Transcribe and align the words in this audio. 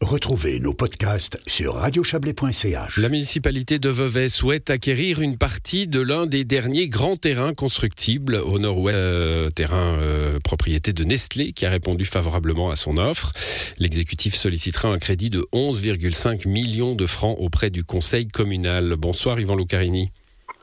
Retrouvez 0.00 0.60
nos 0.60 0.74
podcasts 0.74 1.40
sur 1.48 1.74
radiochablais.ch. 1.74 2.98
La 2.98 3.08
municipalité 3.08 3.80
de 3.80 3.88
Vevey 3.88 4.28
souhaite 4.28 4.70
acquérir 4.70 5.20
une 5.20 5.36
partie 5.36 5.88
de 5.88 6.00
l'un 6.00 6.26
des 6.26 6.44
derniers 6.44 6.88
grands 6.88 7.16
terrains 7.16 7.52
constructibles 7.52 8.36
au 8.36 8.60
nord-ouest, 8.60 8.96
euh, 8.96 9.50
terrain 9.50 9.98
euh, 9.98 10.38
propriété 10.38 10.92
de 10.92 11.02
Nestlé 11.02 11.50
qui 11.50 11.66
a 11.66 11.70
répondu 11.70 12.04
favorablement 12.04 12.70
à 12.70 12.76
son 12.76 12.96
offre. 12.96 13.32
L'exécutif 13.80 14.36
sollicitera 14.36 14.88
un 14.88 14.98
crédit 14.98 15.30
de 15.30 15.44
11,5 15.52 16.46
millions 16.46 16.94
de 16.94 17.06
francs 17.06 17.36
auprès 17.40 17.70
du 17.70 17.82
conseil 17.82 18.28
communal. 18.28 18.94
Bonsoir 18.96 19.40
Yvan 19.40 19.56
Lucarini. 19.56 20.12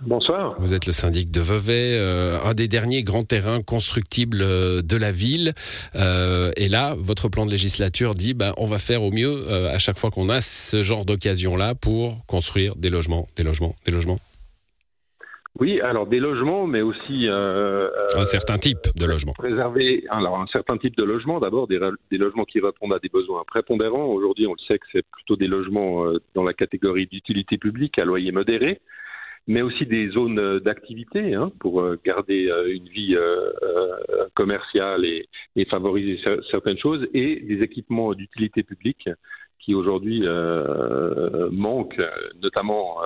Bonsoir. 0.01 0.55
Vous 0.59 0.73
êtes 0.73 0.87
le 0.87 0.91
syndic 0.91 1.31
de 1.31 1.39
Vevey, 1.39 1.97
euh, 1.97 2.37
un 2.43 2.53
des 2.53 2.67
derniers 2.67 3.01
grands 3.01 3.23
terrains 3.23 3.61
constructibles 3.61 4.41
euh, 4.41 4.81
de 4.81 4.97
la 4.97 5.11
ville. 5.11 5.53
Euh, 5.95 6.51
et 6.57 6.67
là, 6.67 6.95
votre 6.97 7.29
plan 7.29 7.45
de 7.45 7.51
législature 7.51 8.13
dit, 8.13 8.33
ben, 8.33 8.53
on 8.57 8.65
va 8.65 8.77
faire 8.77 9.03
au 9.03 9.11
mieux 9.11 9.47
à 9.49 9.79
chaque 9.79 9.97
fois 9.97 10.11
qu'on 10.11 10.27
a 10.27 10.41
ce 10.41 10.83
genre 10.83 11.05
d'occasion-là 11.05 11.75
pour 11.75 12.25
construire 12.25 12.75
des 12.75 12.89
logements, 12.89 13.27
des 13.37 13.43
logements, 13.43 13.73
des 13.85 13.93
logements. 13.93 14.17
Oui, 15.57 15.79
alors 15.79 16.05
des 16.05 16.19
logements, 16.19 16.67
mais 16.67 16.81
aussi 16.81 17.27
un 17.29 18.25
certain 18.25 18.57
type 18.57 18.89
de 18.97 19.05
logement. 19.05 19.31
Préserver, 19.37 20.03
alors 20.09 20.37
un 20.41 20.47
certain 20.47 20.77
type 20.77 20.97
de 20.97 21.05
logement. 21.05 21.39
D'abord, 21.39 21.67
des, 21.67 21.79
des, 22.11 22.17
logements 22.17 22.43
qui 22.43 22.59
répondent 22.59 22.93
à 22.93 22.99
des 22.99 23.07
besoins 23.07 23.43
prépondérants. 23.47 24.07
Aujourd'hui, 24.07 24.47
on 24.47 24.51
le 24.51 24.63
sait 24.69 24.77
que 24.77 24.85
c'est 24.91 25.05
plutôt 25.09 25.37
des 25.37 25.47
logements 25.47 26.03
dans 26.33 26.43
la 26.43 26.53
catégorie 26.53 27.07
d'utilité 27.07 27.57
publique 27.57 27.97
à 27.97 28.03
loyer 28.03 28.33
modéré 28.33 28.81
mais 29.47 29.61
aussi 29.61 29.85
des 29.85 30.09
zones 30.09 30.39
euh, 30.39 30.59
d'activité 30.59 31.35
hein, 31.35 31.51
pour 31.59 31.81
euh, 31.81 31.99
garder 32.03 32.47
euh, 32.49 32.73
une 32.73 32.87
vie 32.89 33.15
commerciale 34.33 35.05
et, 35.05 35.27
et, 35.55 35.65
favoriser 35.65 36.19
certaines 36.51 36.77
choses, 36.77 37.07
et 37.13 37.39
des 37.39 37.63
équipements 37.63 38.13
d'utilité 38.13 38.63
publique 38.63 39.09
qui 39.59 39.73
aujourd'hui 39.73 40.21
euh, 40.23 41.49
manquent, 41.51 42.01
notamment 42.41 42.97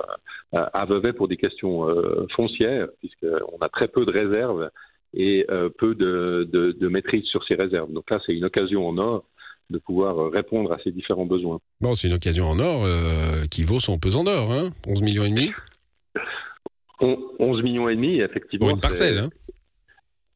à 0.52 0.84
Vevey 0.84 1.12
pour 1.12 1.28
des 1.28 1.36
questions 1.36 1.86
foncières, 2.34 2.88
puisqu'on 2.98 3.58
a 3.60 3.68
très 3.68 3.88
peu 3.88 4.04
de 4.04 4.12
réserves 4.12 4.70
et 5.14 5.46
peu 5.78 5.94
de, 5.94 6.48
de, 6.52 6.72
de, 6.72 6.88
maîtrise 6.88 7.24
sur 7.24 7.42
ces 7.44 7.54
réserves. 7.54 7.92
Donc 7.92 8.10
là, 8.10 8.20
c'est 8.26 8.34
une 8.34 8.44
occasion 8.44 8.86
en 8.86 8.98
or 8.98 9.24
de 9.70 9.78
pouvoir 9.78 10.30
répondre 10.30 10.72
à 10.72 10.78
ces 10.84 10.90
différents 10.90 11.26
besoins. 11.26 11.60
Bon, 11.80 11.94
c'est 11.94 12.08
une 12.08 12.14
occasion 12.14 12.46
en 12.46 12.58
or 12.58 12.86
qui 13.50 13.62
vaut 13.62 13.80
son 13.80 13.98
pesant 13.98 14.24
d'or, 14.24 14.52
hein 14.52 14.70
11 14.86 15.02
millions 15.02 15.24
et 15.24 15.30
demi 15.30 15.50
11 17.00 17.62
millions 17.62 17.88
et 17.88 17.96
demi, 17.96 18.20
effectivement. 18.20 18.66
Pour 18.66 18.74
une 18.74 18.80
parcelle, 18.80 19.18
hein 19.18 19.30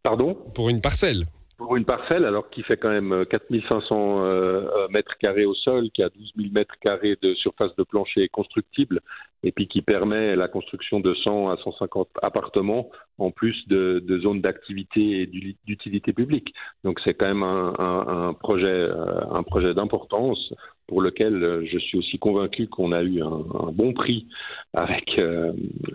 Pardon? 0.02 0.34
Pour 0.54 0.68
une 0.68 0.80
parcelle 0.80 1.24
pour 1.56 1.76
une 1.76 1.84
parcelle, 1.84 2.24
alors 2.24 2.50
qui 2.50 2.62
fait 2.62 2.76
quand 2.76 2.90
même 2.90 3.24
4500 3.30 4.24
euh, 4.24 4.24
euh, 4.26 4.88
mètres 4.90 5.16
carrés 5.20 5.44
au 5.44 5.54
sol, 5.54 5.90
qui 5.92 6.02
a 6.02 6.08
12 6.08 6.32
000 6.36 6.48
mètres 6.52 6.74
carrés 6.80 7.16
de 7.22 7.34
surface 7.34 7.74
de 7.76 7.84
plancher 7.84 8.28
constructible, 8.28 9.00
et 9.42 9.52
puis 9.52 9.68
qui 9.68 9.82
permet 9.82 10.34
la 10.36 10.48
construction 10.48 11.00
de 11.00 11.14
100 11.14 11.50
à 11.50 11.56
150 11.58 12.08
appartements, 12.22 12.90
en 13.18 13.30
plus 13.30 13.56
de, 13.68 14.02
de 14.04 14.18
zones 14.20 14.40
d'activité 14.40 15.22
et 15.22 15.26
d'utilité 15.66 16.12
publique. 16.12 16.52
Donc 16.82 16.98
c'est 17.06 17.14
quand 17.14 17.28
même 17.28 17.44
un, 17.44 17.74
un, 17.78 18.28
un 18.28 18.34
projet, 18.34 18.66
euh, 18.66 19.20
un 19.32 19.42
projet 19.42 19.74
d'importance 19.74 20.52
pour 20.86 21.00
lequel 21.00 21.42
euh, 21.42 21.66
je 21.70 21.78
suis 21.78 21.98
aussi 21.98 22.18
convaincu 22.18 22.66
qu'on 22.66 22.92
a 22.92 23.02
eu 23.02 23.22
un, 23.22 23.72
bon 23.72 23.92
prix 23.92 24.26
avec, 24.74 25.18
euh, 25.18 25.52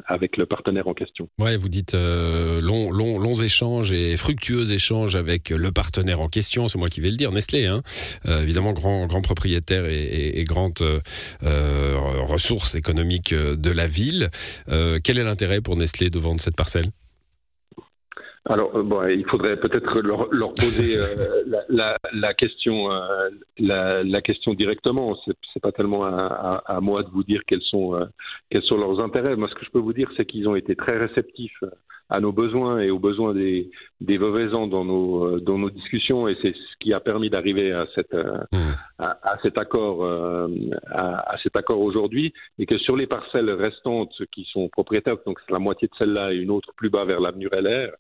avec 0.08 0.38
le 0.38 0.46
partenaire 0.46 0.88
en 0.88 0.94
question. 0.94 1.30
Ouais, 1.40 1.58
vous 1.58 1.70
dites 1.70 1.94
euh, 1.94 2.60
longs, 2.62 2.92
long, 2.92 3.36
échanges 3.36 3.92
et 3.92 4.18
fructueux 4.18 4.72
échanges 4.72 5.16
avec 5.16 5.50
le 5.50 5.72
partenaire 5.72 6.22
en 6.22 6.28
question, 6.28 6.68
c'est 6.68 6.78
moi 6.78 6.90
qui 6.90 7.02
vais 7.02 7.12
le 7.12 7.18
dire, 7.18 7.32
Nestlé, 7.32 7.66
hein. 7.66 7.82
Évidemment 8.26 8.74
grand, 8.74 9.06
grand 9.08 9.22
propriétaire 9.22 9.86
et, 9.86 10.44
grande 10.46 10.80
ressource 11.42 12.76
économique 12.76 13.34
de 13.34 13.72
la 13.72 13.88
ville. 13.88 14.30
quel 14.68 15.20
est 15.20 15.24
l'intérêt 15.24 15.62
pour 15.62 15.76
Nestlé 15.78 16.10
de 16.10 16.20
vendre 16.20 16.42
cette 16.42 16.56
parcelle? 16.56 16.86
Alors, 18.46 18.76
euh, 18.76 18.84
bon, 18.84 19.04
il 19.08 19.26
faudrait 19.26 19.58
peut-être 19.58 20.00
leur, 20.00 20.32
leur, 20.32 20.54
poser 20.54 20.98
euh, 20.98 21.04
la, 21.48 21.64
la, 21.70 21.98
la, 22.14 22.34
question, 22.34 22.92
euh, 22.92 23.30
la, 23.58 24.04
la, 24.04 24.22
question 24.22 24.54
directement. 24.54 25.18
C'est, 25.26 25.36
c'est 25.54 25.60
pas 25.60 25.72
tellement 25.72 26.04
à, 26.06 26.62
à, 26.66 26.76
à, 26.78 26.82
moi 26.82 27.04
de 27.04 27.10
vous 27.10 27.24
dire 27.24 27.42
quels 27.46 27.62
sont, 27.62 28.00
quels 28.50 28.64
sont 28.64 28.78
leurs 28.78 29.04
intérêts. 29.04 29.36
Moi, 29.36 29.50
ce 29.50 29.56
que 29.56 29.66
je 29.66 29.72
peux 29.72 29.80
vous 29.80 29.94
dire, 29.94 30.10
c'est 30.18 30.26
qu'ils 30.26 30.48
ont 30.48 30.56
été 30.56 30.76
très 30.76 30.98
réceptifs 30.98 31.64
à 32.12 32.20
nos 32.20 32.32
besoins 32.32 32.80
et 32.80 32.90
aux 32.90 32.98
besoins 32.98 33.36
des, 33.36 33.70
des 34.02 34.18
Veuvaisans 34.18 34.66
dans 34.66 34.84
nos, 34.84 35.40
dans 35.40 35.60
nos 35.60 35.70
discussions, 35.70 36.28
et 36.28 36.36
c'est 36.42 36.54
ce 36.56 36.78
qui 36.80 36.92
a 36.92 37.00
permis 37.00 37.30
d'arriver 37.30 37.72
à, 37.72 37.86
cette, 37.96 38.16
mmh. 38.16 38.58
à, 38.98 39.20
à, 39.22 39.38
cet 39.44 39.60
accord, 39.60 40.04
à, 40.04 41.34
à, 41.34 41.38
cet 41.44 41.56
accord 41.56 41.80
aujourd'hui, 41.80 42.34
et 42.58 42.66
que 42.66 42.80
sur 42.80 42.96
les 42.96 43.06
parcelles 43.06 43.52
restantes 43.52 44.16
qui 44.32 44.48
sont 44.52 44.70
propriétaires, 44.70 45.18
donc 45.24 45.40
c'est 45.46 45.54
la 45.54 45.60
moitié 45.60 45.88
de 45.88 45.94
celle-là 46.00 46.34
et 46.34 46.38
une 46.38 46.50
autre 46.50 46.74
plus 46.76 46.90
bas 46.90 47.06
vers 47.06 47.20
l'avenue 47.20 47.48
LR, 47.52 47.92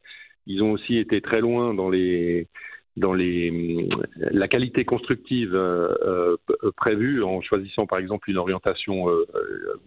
ils 0.49 0.63
ont 0.63 0.71
aussi 0.71 0.97
été 0.97 1.21
très 1.21 1.39
loin 1.39 1.73
dans 1.73 1.89
les 1.89 2.47
dans 2.97 3.13
les 3.13 3.87
la 4.17 4.47
qualité 4.49 4.83
constructive 4.83 5.55
euh, 5.55 6.35
euh, 6.63 6.71
prévue 6.75 7.23
en 7.23 7.39
choisissant 7.41 7.85
par 7.85 7.99
exemple 8.01 8.29
une 8.29 8.37
orientation 8.37 9.09
euh, 9.09 9.25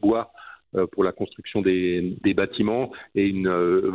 bois 0.00 0.32
pour 0.92 1.04
la 1.04 1.12
construction 1.12 1.62
des, 1.62 2.16
bâtiments 2.34 2.90
et 3.14 3.26
une 3.26 3.48
euh, 3.48 3.92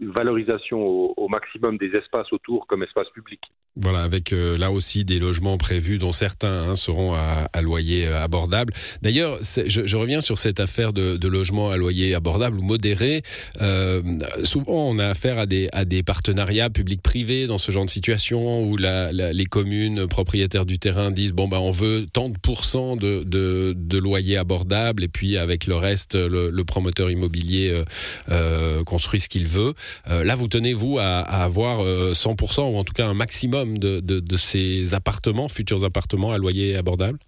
valorisation 0.00 0.78
au, 0.80 1.28
maximum 1.28 1.78
des 1.78 1.90
espaces 1.96 2.30
autour 2.32 2.66
comme 2.66 2.82
espace 2.82 3.08
public. 3.14 3.40
Voilà, 3.76 4.02
avec 4.02 4.32
euh, 4.32 4.58
là 4.58 4.70
aussi 4.70 5.04
des 5.04 5.18
logements 5.18 5.56
prévus 5.56 5.98
dont 5.98 6.12
certains 6.12 6.68
hein, 6.68 6.76
seront 6.76 7.14
à, 7.14 7.62
loyer 7.62 8.06
abordable. 8.06 8.72
D'ailleurs, 9.02 9.38
je, 9.42 9.96
reviens 9.96 10.20
sur 10.20 10.38
cette 10.38 10.60
affaire 10.60 10.92
de, 10.92 11.16
de 11.16 11.28
logement 11.28 11.70
à 11.70 11.76
loyer 11.76 12.14
abordable 12.14 12.58
ou 12.58 12.62
modéré. 12.62 13.22
Euh, 13.60 14.02
souvent, 14.44 14.90
on 14.90 14.98
a 14.98 15.06
affaire 15.06 15.38
à 15.38 15.46
des, 15.46 16.02
partenariats 16.02 16.70
publics-privés 16.70 17.46
dans 17.46 17.58
ce 17.58 17.70
genre 17.70 17.84
de 17.84 17.90
situation 17.90 18.64
où 18.64 18.76
les 18.76 19.46
communes 19.46 20.06
propriétaires 20.06 20.66
du 20.66 20.78
terrain 20.78 21.10
disent 21.10 21.32
bon 21.32 21.46
ben 21.46 21.58
on 21.58 21.72
veut 21.72 22.06
tant 22.12 22.30
de 22.30 22.38
pourcents 22.38 22.96
de, 22.96 23.22
de, 23.24 23.74
de 23.76 23.98
loyer 23.98 24.36
abordable 24.36 25.04
et 25.04 25.08
puis 25.08 25.36
avec 25.36 25.66
le 25.66 25.76
reste 25.76 26.09
le, 26.14 26.50
le 26.50 26.64
promoteur 26.64 27.10
immobilier 27.10 27.70
euh, 27.72 27.84
euh, 28.30 28.84
construit 28.84 29.20
ce 29.20 29.28
qu'il 29.28 29.46
veut. 29.46 29.72
Euh, 30.10 30.24
là, 30.24 30.34
vous 30.34 30.48
tenez, 30.48 30.72
vous, 30.72 30.98
à, 30.98 31.20
avoir 31.20 31.80
100% 31.80 32.72
ou 32.72 32.76
en 32.76 32.84
tout 32.84 32.92
cas 32.92 33.06
un 33.06 33.14
maximum 33.14 33.78
de, 33.78 34.36
ces 34.36 34.94
appartements, 34.94 35.48
futurs 35.48 35.84
appartements 35.84 36.32
à 36.32 36.38
loyer 36.38 36.76
abordable? 36.76 37.18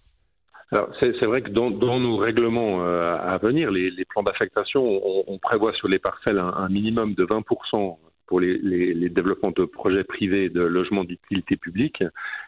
C'est 1.01 1.27
vrai 1.27 1.43
que 1.43 1.51
dans, 1.51 1.71
nos 1.71 2.17
règlements 2.17 2.83
euh, 2.83 3.15
à 3.15 3.37
venir, 3.37 3.71
les, 3.71 4.05
plans 4.07 4.23
d'affectation, 4.23 4.83
on, 5.27 5.39
prévoit 5.39 5.75
sur 5.75 5.89
les 5.89 5.99
parcelles 5.99 6.39
un, 6.39 6.69
minimum 6.71 7.15
de 7.15 7.25
20% 7.25 7.97
pour 8.27 8.41
les, 8.41 8.57
les, 8.57 8.95
les, 8.95 9.11
développements 9.11 9.51
de 9.51 9.67
projets 9.67 10.05
privés 10.05 10.49
de 10.49 10.63
logements 10.63 11.05
d'utilité 11.05 11.57
publique. 11.57 12.03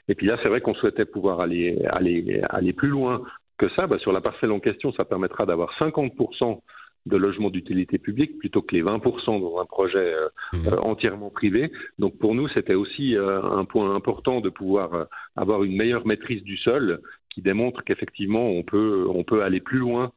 Et 0.09 0.15
puis 0.15 0.27
là, 0.27 0.39
c'est 0.43 0.49
vrai 0.49 0.63
qu'on 0.63 0.73
souhaitait 0.75 1.05
pouvoir 1.05 1.43
aller, 1.43 1.79
aller, 1.95 2.41
aller 2.49 2.73
plus 2.73 2.89
loin 2.89 3.23
que 3.65 3.75
ça, 3.77 3.87
bah, 3.87 3.99
sur 3.99 4.13
la 4.13 4.21
parcelle 4.21 4.53
en 4.53 4.61
question, 4.61 4.93
ça 4.93 5.05
permettra 5.05 5.47
d'avoir 5.47 5.71
50% 5.81 6.61
de 7.07 7.17
logements 7.17 7.51
d'utilité 7.51 7.99
publique 7.99 8.39
plutôt 8.39 8.63
que 8.63 8.75
les 8.75 8.83
20% 8.83 9.41
dans 9.41 9.61
un 9.61 9.67
projet 9.67 10.15
euh, 10.15 10.29
mmh. 10.53 10.69
euh, 10.69 10.79
entièrement 10.81 11.31
privé. 11.31 11.71
Donc 11.99 12.19
pour 12.19 12.35
nous, 12.35 12.49
c'était 12.49 12.75
aussi 12.75 13.17
euh, 13.17 13.43
un 13.43 13.65
point 13.65 13.95
important 13.95 14.41
de 14.41 14.49
pouvoir 14.49 15.07
avoir 15.37 15.65
une 15.65 15.77
meilleure 15.77 16.07
maîtrise 16.07 16.43
du 16.43 16.57
sol 16.57 17.01
qui 17.31 17.43
démontre 17.43 17.85
qu'effectivement 17.85 18.49
on 18.49 18.63
peut, 18.63 19.07
on 19.09 19.25
peut 19.25 19.43
aller 19.43 19.61
plus 19.61 19.79
loin 19.79 20.13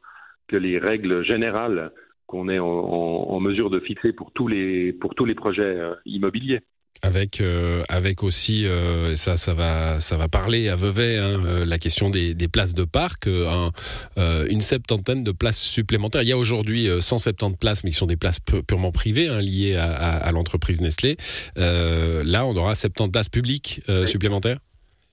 que 0.46 0.56
les 0.56 0.78
règles 0.78 1.24
générales 1.24 1.92
qu'on 2.26 2.48
est 2.48 2.58
en, 2.58 2.66
en, 2.66 3.30
en, 3.30 3.40
mesure 3.40 3.70
de 3.70 3.80
fixer 3.80 4.12
pour 4.12 4.32
tous 4.32 4.48
les, 4.48 4.92
pour 4.92 5.14
tous 5.14 5.24
les 5.24 5.34
projets 5.34 5.78
immobiliers 6.06 6.60
avec 7.02 7.40
euh, 7.40 7.82
avec 7.88 8.22
aussi 8.22 8.66
euh, 8.66 9.16
ça 9.16 9.36
ça 9.36 9.54
va 9.54 10.00
ça 10.00 10.16
va 10.16 10.28
parler 10.28 10.68
à 10.68 10.76
Vevey 10.76 11.16
hein, 11.16 11.40
euh, 11.44 11.64
la 11.64 11.78
question 11.78 12.08
des, 12.10 12.34
des, 12.34 12.48
places 12.48 12.74
de 12.74 12.84
parc 12.84 13.26
euh, 13.26 13.48
un, 13.48 13.72
euh, 14.18 14.46
une 14.50 14.60
septantaine 14.60 15.22
de 15.22 15.32
places 15.32 15.60
supplémentaires. 15.60 16.22
Il 16.22 16.28
y 16.28 16.32
a 16.32 16.38
aujourd'hui 16.38 16.88
170 17.00 17.56
places 17.56 17.84
mais 17.84 17.90
qui 17.90 17.96
sont 17.96 18.06
des 18.06 18.16
places 18.16 18.40
purement 18.66 18.90
privées 18.90 19.28
hein, 19.28 19.40
liées 19.40 19.76
à, 19.76 19.92
à, 19.92 20.16
à 20.16 20.32
l'entreprise 20.32 20.80
Nestlé. 20.80 21.16
Là 21.56 22.46
on 22.46 22.56
aura 22.56 22.74
70 22.74 23.10
places 23.10 23.28
publiques 23.28 23.82
supplémentaires 24.06 24.58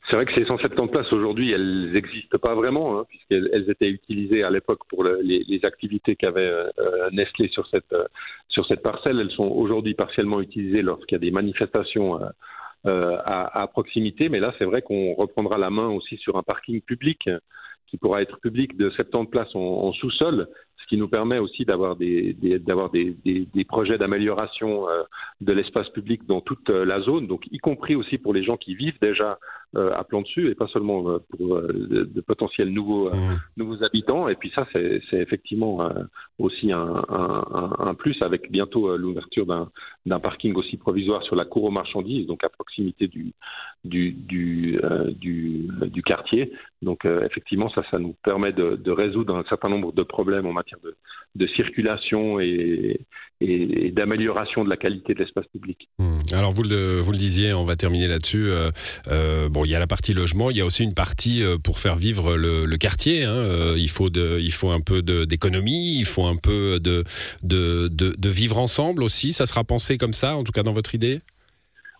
c'est 0.09 0.17
vrai 0.17 0.25
que 0.25 0.33
ces 0.35 0.45
170 0.45 0.91
places 0.91 1.11
aujourd'hui, 1.13 1.51
elles 1.51 1.91
n'existent 1.91 2.37
pas 2.37 2.53
vraiment, 2.53 2.99
hein, 2.99 3.05
puisqu'elles 3.07 3.49
elles 3.53 3.69
étaient 3.69 3.89
utilisées 3.89 4.43
à 4.43 4.51
l'époque 4.51 4.81
pour 4.87 5.03
le, 5.03 5.19
les, 5.21 5.59
activités 5.63 6.15
qu'avait 6.15 6.47
euh, 6.47 7.09
Nestlé 7.11 7.49
sur 7.49 7.67
cette, 7.73 7.91
euh, 7.93 8.05
sur 8.47 8.67
cette 8.67 8.83
parcelle. 8.83 9.19
Elles 9.19 9.31
sont 9.31 9.47
aujourd'hui 9.47 9.95
partiellement 9.95 10.41
utilisées 10.41 10.83
lorsqu'il 10.83 11.15
y 11.15 11.21
a 11.21 11.25
des 11.25 11.31
manifestations 11.31 12.21
euh, 12.21 12.27
euh 12.87 13.17
à, 13.25 13.63
à, 13.63 13.67
proximité, 13.67 14.29
mais 14.29 14.39
là, 14.39 14.53
c'est 14.59 14.67
vrai 14.67 14.83
qu'on 14.83 15.15
reprendra 15.15 15.57
la 15.57 15.71
main 15.71 15.87
aussi 15.87 16.17
sur 16.17 16.37
un 16.37 16.43
parking 16.43 16.81
public 16.81 17.27
qui 17.87 17.97
pourra 17.97 18.21
être 18.21 18.39
public 18.39 18.77
de 18.77 18.91
70 18.91 19.29
places 19.29 19.55
en 19.55 19.91
sous-sol, 19.93 20.47
ce 20.85 20.89
qui 20.89 20.97
nous 20.97 21.07
permet 21.07 21.39
aussi 21.39 21.65
d'avoir 21.65 21.95
des, 21.95 22.33
d'avoir 22.59 22.91
des, 22.91 23.15
des, 23.25 23.65
projets 23.65 23.97
d'amélioration 23.97 24.85
de 25.41 25.53
l'espace 25.53 25.89
public 25.89 26.21
dans 26.27 26.41
toute 26.41 26.69
la 26.69 27.01
zone, 27.01 27.25
donc 27.25 27.47
y 27.51 27.57
compris 27.57 27.95
aussi 27.95 28.19
pour 28.19 28.33
les 28.33 28.43
gens 28.43 28.55
qui 28.55 28.75
vivent 28.75 28.99
déjà 29.01 29.39
à 29.75 30.03
plan 30.03 30.21
dessus 30.21 30.49
et 30.49 30.55
pas 30.55 30.67
seulement 30.67 31.19
pour 31.29 31.61
de, 31.61 32.21
potentiels 32.21 32.69
nouveaux 32.69 33.09
mmh. 33.09 33.39
nouveaux 33.57 33.83
habitants. 33.83 34.29
Et 34.29 34.35
puis 34.35 34.51
ça, 34.55 34.65
c'est, 34.73 35.01
effectivement 35.13 35.89
aussi 36.37 36.71
un, 36.71 37.03
un, 37.09 37.73
un, 37.79 37.93
plus 37.95 38.15
avec 38.21 38.51
bientôt 38.51 38.95
l'ouverture 38.95 39.45
d'un, 39.45 39.69
d'un 40.05 40.19
parking 40.19 40.53
aussi 40.53 40.77
provisoire 40.77 41.23
sur 41.23 41.35
la 41.35 41.45
cour 41.45 41.63
aux 41.65 41.71
marchandises, 41.71 42.27
donc 42.27 42.43
à 42.43 42.49
proximité 42.49 43.07
du 43.07 43.33
du 43.83 44.11
du, 44.11 44.79
du, 45.19 45.67
du 45.87 46.03
quartier. 46.03 46.51
Donc 46.85 47.03
effectivement, 47.05 47.69
ça, 47.71 47.83
ça 47.91 47.97
nous 47.99 48.15
permet 48.23 48.53
de, 48.53 48.75
de 48.75 48.91
résoudre 48.91 49.35
un 49.35 49.43
certain 49.49 49.69
nombre 49.69 49.91
de 49.91 50.03
problèmes 50.03 50.45
en 50.45 50.53
matière 50.53 50.79
de, 50.83 50.95
de 51.35 51.47
circulation 51.47 52.39
et, 52.39 52.99
et, 53.41 53.91
d'amélioration 53.91 54.63
de 54.63 54.69
la 54.69 54.77
qualité 54.77 55.13
de 55.13 55.19
l'espace 55.19 55.45
public. 55.47 55.89
Hmm. 55.99 56.19
Alors 56.33 56.53
vous 56.53 56.63
le, 56.63 56.99
vous 56.99 57.11
le 57.11 57.17
disiez, 57.17 57.53
on 57.53 57.65
va 57.65 57.75
terminer 57.75 58.07
là-dessus. 58.07 58.49
Euh, 58.49 58.71
euh, 59.09 59.49
bon, 59.49 59.65
il 59.65 59.71
y 59.71 59.75
a 59.75 59.79
la 59.79 59.87
partie 59.87 60.13
logement, 60.13 60.49
il 60.49 60.57
y 60.57 60.61
a 60.61 60.65
aussi 60.65 60.83
une 60.83 60.93
partie 60.93 61.43
euh, 61.43 61.57
pour 61.57 61.79
faire 61.79 61.95
vivre 61.95 62.37
le, 62.37 62.65
le 62.65 62.77
quartier. 62.77 63.25
Hein. 63.25 63.75
il 63.77 63.89
faut 63.89 64.09
de, 64.09 64.39
il 64.39 64.51
faut 64.51 64.71
un 64.71 64.79
peu 64.79 65.01
d'économie, 65.01 65.97
il 65.99 66.05
faut 66.05 66.25
un 66.25 66.37
peu 66.37 66.79
de, 66.79 67.03
de, 67.43 67.89
de, 67.89 68.15
de, 68.17 68.29
vivre 68.29 68.57
ensemble 68.57 69.03
aussi. 69.03 69.33
Ça 69.33 69.45
sera 69.45 69.63
pensé 69.63 69.97
comme 69.97 70.13
ça, 70.13 70.35
en 70.35 70.43
tout 70.43 70.51
cas 70.51 70.63
dans 70.63 70.73
votre 70.73 70.95
idée? 70.95 71.19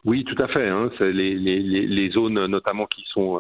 Oui, 0.06 0.24
tout 0.24 0.42
à 0.42 0.48
fait. 0.48 0.68
Hein. 0.70 0.90
Les, 1.02 1.36
les, 1.36 1.62
les, 1.62 2.10
zones 2.12 2.46
notamment 2.46 2.86
qui 2.86 3.04
sont 3.08 3.40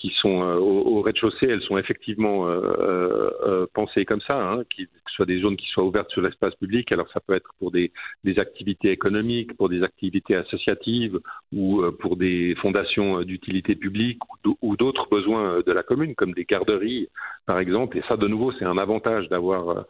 qui 0.00 0.10
sont 0.20 0.42
euh, 0.42 0.56
au, 0.56 1.02
rez-de-chaussée, 1.02 1.46
elles 1.46 1.62
sont 1.62 1.76
effectivement 1.76 2.48
euh, 2.48 3.30
euh, 3.46 3.66
pensées 3.74 4.06
comme 4.06 4.22
ça, 4.22 4.38
hein, 4.38 4.62
que 4.64 4.82
ce 4.82 5.14
soit 5.14 5.26
des 5.26 5.40
zones 5.40 5.56
qui 5.56 5.66
soient 5.66 5.84
ouvertes 5.84 6.10
sur 6.10 6.22
l'espace 6.22 6.54
public. 6.54 6.90
Alors 6.92 7.06
ça 7.12 7.20
peut 7.20 7.34
être 7.34 7.50
pour 7.58 7.70
des, 7.70 7.92
activités 8.38 8.90
économiques, 8.90 9.54
pour 9.56 9.68
des 9.68 9.82
activités 9.82 10.36
associatives 10.36 11.20
ou 11.52 11.82
pour 11.98 12.16
des 12.16 12.54
fondations 12.62 13.22
d'utilité 13.22 13.74
publique 13.74 14.20
ou 14.62 14.76
d'autres 14.76 15.08
besoins 15.10 15.60
de 15.66 15.72
la 15.72 15.82
commune, 15.82 16.14
comme 16.14 16.32
des 16.32 16.44
garderies 16.44 17.08
par 17.44 17.58
exemple. 17.58 17.98
Et 17.98 18.02
ça, 18.08 18.16
de 18.16 18.26
nouveau, 18.28 18.52
c'est 18.52 18.64
un 18.64 18.78
avantage 18.78 19.28
d'avoir 19.28 19.84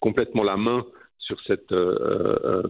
complètement 0.00 0.44
la 0.44 0.56
main 0.56 0.84
sur 1.18 1.40
cette 1.46 1.74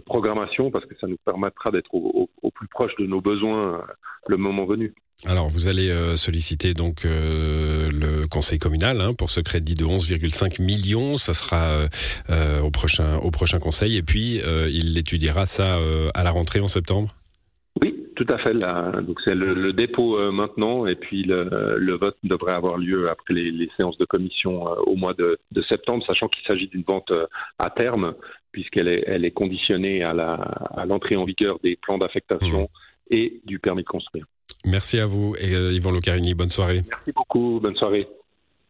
programmation 0.06 0.70
parce 0.70 0.86
que 0.86 0.96
ça 0.96 1.06
nous 1.06 1.18
permettra 1.24 1.70
d'être 1.70 1.92
au, 1.92 2.28
plus 2.54 2.68
proche 2.68 2.94
de 2.96 3.06
nos 3.06 3.20
besoins 3.20 3.84
le 4.28 4.36
moment 4.36 4.64
venu. 4.64 4.94
Alors, 5.24 5.48
vous 5.48 5.66
allez 5.66 5.88
euh, 5.88 6.14
solliciter 6.14 6.74
donc 6.74 7.06
euh, 7.06 7.88
le 7.90 8.28
conseil 8.28 8.58
communal 8.58 9.00
hein, 9.00 9.14
pour 9.14 9.30
ce 9.30 9.40
crédit 9.40 9.74
de 9.74 9.84
11,5 9.84 10.62
millions. 10.62 11.16
Ça 11.16 11.32
sera 11.32 11.88
euh, 12.28 12.60
au 12.60 12.70
prochain 12.70 13.16
au 13.22 13.30
prochain 13.30 13.58
conseil 13.58 13.96
et 13.96 14.02
puis 14.02 14.40
il 14.70 14.98
étudiera 14.98 15.46
ça 15.46 15.78
à 16.14 16.22
la 16.22 16.30
rentrée 16.30 16.60
en 16.60 16.68
septembre. 16.68 17.08
Oui, 17.82 17.94
tout 18.14 18.26
à 18.28 18.38
fait. 18.38 18.52
donc 18.54 19.18
c'est 19.24 19.34
le, 19.34 19.72
dépôt 19.72 20.32
maintenant 20.32 20.86
et 20.86 20.96
puis 20.96 21.22
le, 21.24 21.96
vote 21.96 22.16
devrait 22.22 22.54
avoir 22.54 22.76
lieu 22.76 23.08
après 23.08 23.34
les, 23.34 23.70
séances 23.78 23.98
de 23.98 24.04
commission 24.04 24.64
au 24.86 24.96
mois 24.96 25.14
de, 25.14 25.38
septembre, 25.68 26.04
sachant 26.06 26.28
qu'il 26.28 26.44
s'agit 26.46 26.68
d'une 26.68 26.84
vente 26.86 27.12
à 27.58 27.70
terme 27.70 28.14
puisqu'elle 28.52 28.88
est, 28.88 29.04
elle 29.06 29.24
est 29.24 29.32
conditionnée 29.32 30.02
à 30.02 30.84
l'entrée 30.86 31.16
en 31.16 31.24
vigueur 31.24 31.58
des 31.62 31.76
plans 31.76 31.98
d'affectation 31.98 32.62
mmh. 32.62 33.16
et 33.16 33.40
du 33.44 33.58
permis 33.58 33.82
de 33.82 33.88
construire. 33.88 34.26
Merci 34.66 34.98
à 34.98 35.06
vous, 35.06 35.36
et 35.38 35.54
euh, 35.54 35.72
Yvon 35.72 35.92
Locarini. 35.92 36.34
Bonne 36.34 36.50
soirée. 36.50 36.82
Merci 36.90 37.12
beaucoup. 37.12 37.60
Bonne 37.62 37.76
soirée. 37.76 38.08